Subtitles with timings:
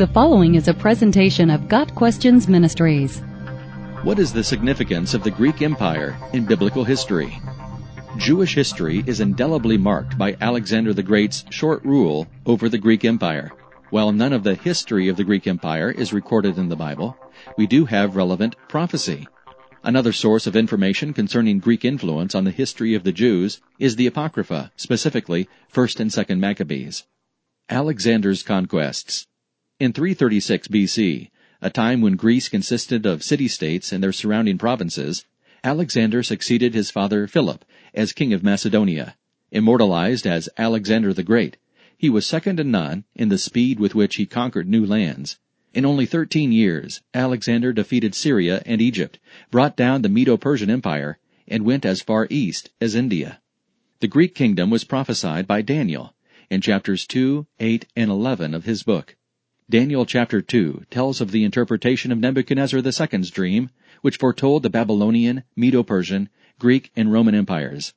[0.00, 3.18] The following is a presentation of Got Questions Ministries.
[4.02, 7.38] What is the significance of the Greek Empire in biblical history?
[8.16, 13.52] Jewish history is indelibly marked by Alexander the Great's short rule over the Greek Empire.
[13.90, 17.14] While none of the history of the Greek Empire is recorded in the Bible,
[17.58, 19.28] we do have relevant prophecy.
[19.84, 24.06] Another source of information concerning Greek influence on the history of the Jews is the
[24.06, 27.04] Apocrypha, specifically 1st and 2nd Maccabees.
[27.68, 29.26] Alexander's conquests.
[29.80, 31.30] In 336 BC,
[31.62, 35.24] a time when Greece consisted of city-states and their surrounding provinces,
[35.64, 39.16] Alexander succeeded his father Philip as king of Macedonia.
[39.50, 41.56] Immortalized as Alexander the Great,
[41.96, 45.38] he was second to none in the speed with which he conquered new lands.
[45.72, 49.18] In only 13 years, Alexander defeated Syria and Egypt,
[49.50, 53.40] brought down the Medo-Persian Empire, and went as far east as India.
[54.00, 56.14] The Greek kingdom was prophesied by Daniel
[56.50, 59.16] in chapters 2, 8, and 11 of his book.
[59.70, 63.70] Daniel chapter 2 tells of the interpretation of Nebuchadnezzar II's dream,
[64.02, 67.94] which foretold the Babylonian, Medo-Persian, Greek, and Roman empires.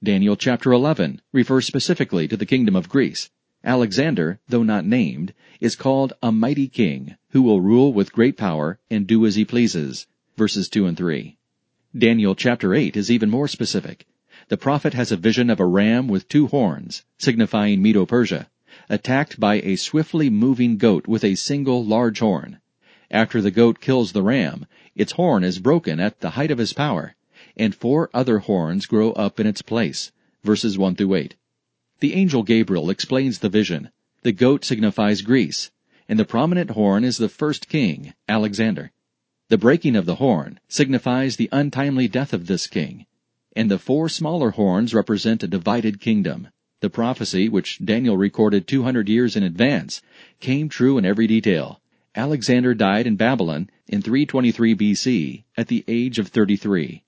[0.00, 3.30] Daniel chapter 11 refers specifically to the kingdom of Greece.
[3.64, 8.78] Alexander, though not named, is called a mighty king who will rule with great power
[8.88, 10.06] and do as he pleases.
[10.36, 11.36] Verses 2 and 3.
[11.98, 14.06] Daniel chapter 8 is even more specific.
[14.46, 18.48] The prophet has a vision of a ram with two horns, signifying Medo-Persia
[18.88, 22.60] attacked by a swiftly moving goat with a single large horn.
[23.10, 26.72] After the goat kills the ram, its horn is broken at the height of his
[26.72, 27.14] power,
[27.56, 30.12] and four other horns grow up in its place.
[30.42, 31.34] Verses 1 through 8.
[32.00, 33.90] The angel Gabriel explains the vision.
[34.22, 35.70] The goat signifies Greece,
[36.08, 38.92] and the prominent horn is the first king, Alexander.
[39.48, 43.06] The breaking of the horn signifies the untimely death of this king,
[43.56, 46.48] and the four smaller horns represent a divided kingdom.
[46.80, 50.00] The prophecy, which Daniel recorded 200 years in advance,
[50.38, 51.80] came true in every detail.
[52.14, 57.02] Alexander died in Babylon in 323 BC at the age of 33.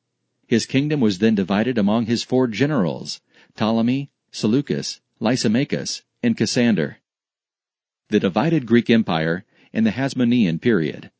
[0.48, 3.20] His kingdom was then divided among his four generals,
[3.54, 6.98] Ptolemy, Seleucus, Lysimachus, and Cassander.
[8.08, 11.12] The divided Greek Empire and the Hasmonean period.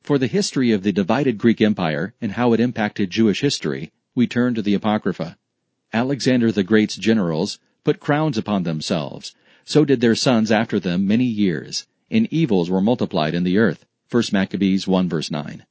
[0.00, 4.28] For the history of the divided Greek Empire and how it impacted Jewish history, we
[4.28, 5.36] turn to the Apocrypha.
[5.92, 9.32] Alexander the Great's generals put crowns upon themselves.
[9.64, 13.86] So did their sons after them many years, and evils were multiplied in the earth.
[14.10, 15.64] 1 Maccabees 1 verse 9.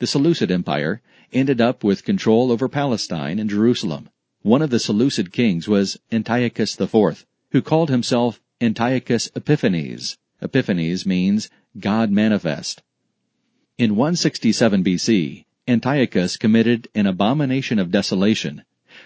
[0.00, 1.00] The Seleucid Empire
[1.32, 4.08] ended up with control over Palestine and Jerusalem.
[4.40, 10.18] One of the Seleucid kings was Antiochus IV, who called himself Antiochus Epiphanes.
[10.40, 11.48] Epiphanes means
[11.78, 12.82] God manifest.
[13.78, 18.64] In 167 BC, Antiochus committed an abomination of desolation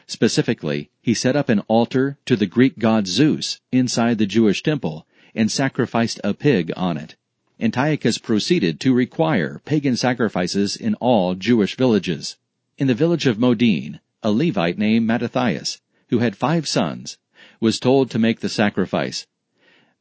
[0.08, 5.04] Specifically, he set up an altar to the Greek god Zeus inside the Jewish temple
[5.34, 7.16] and sacrificed a pig on it.
[7.58, 12.36] Antiochus proceeded to require pagan sacrifices in all Jewish villages.
[12.78, 15.80] In the village of Modin, a Levite named Mattathias,
[16.10, 17.18] who had five sons,
[17.58, 19.26] was told to make the sacrifice.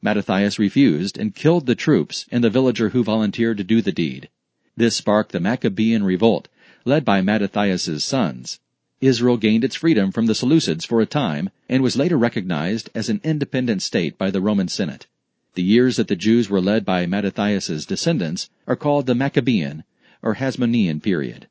[0.00, 4.28] Mattathias refused and killed the troops and the villager who volunteered to do the deed.
[4.76, 6.48] This sparked the Maccabean revolt,
[6.84, 8.60] led by Mattathias's sons.
[9.00, 13.10] Israel gained its freedom from the Seleucids for a time and was later recognized as
[13.10, 15.06] an independent state by the Roman Senate.
[15.54, 19.84] The years that the Jews were led by Mattathias's descendants are called the Maccabean
[20.22, 21.46] or Hasmonean period.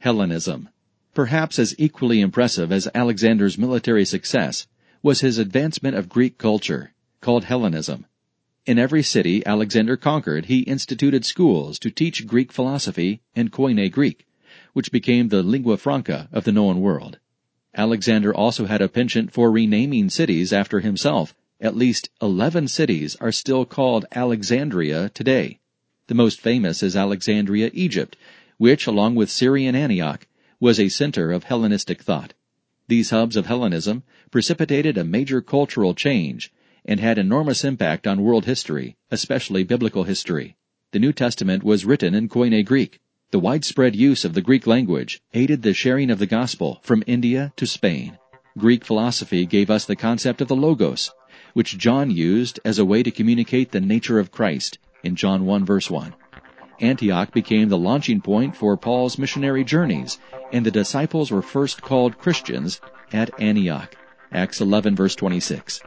[0.00, 0.68] Hellenism.
[1.14, 4.66] Perhaps as equally impressive as Alexander's military success
[5.02, 8.04] was his advancement of Greek culture, called Hellenism.
[8.66, 14.26] In every city Alexander conquered, he instituted schools to teach Greek philosophy and Koine Greek
[14.72, 17.18] which became the lingua franca of the known world.
[17.74, 21.34] Alexander also had a penchant for renaming cities after himself.
[21.60, 25.60] At least 11 cities are still called Alexandria today.
[26.06, 28.16] The most famous is Alexandria, Egypt,
[28.56, 30.26] which, along with Syrian Antioch,
[30.58, 32.34] was a center of Hellenistic thought.
[32.88, 36.50] These hubs of Hellenism precipitated a major cultural change
[36.84, 40.56] and had enormous impact on world history, especially biblical history.
[40.92, 45.20] The New Testament was written in Koine Greek, the widespread use of the Greek language
[45.34, 48.16] aided the sharing of the gospel from India to Spain.
[48.56, 51.10] Greek philosophy gave us the concept of the Logos,
[51.52, 55.66] which John used as a way to communicate the nature of Christ in John 1
[55.66, 56.14] verse 1.
[56.80, 60.18] Antioch became the launching point for Paul's missionary journeys,
[60.50, 62.80] and the disciples were first called Christians
[63.12, 63.94] at Antioch.
[64.32, 65.82] Acts 11 verse 26.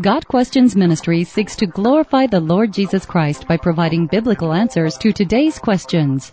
[0.00, 5.12] Got Questions Ministry seeks to glorify the Lord Jesus Christ by providing biblical answers to
[5.12, 6.32] today's questions